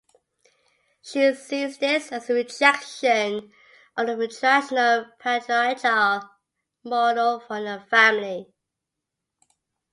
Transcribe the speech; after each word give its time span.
She 1.03 1.31
sees 1.35 1.77
this 1.77 2.11
as 2.11 2.27
a 2.27 2.33
rejection 2.33 3.51
of 3.95 4.07
the 4.07 4.15
traditional 4.27 5.05
patriarchal 5.19 6.27
model 6.83 7.39
for 7.39 7.61
the 7.61 7.85
family. 7.87 8.51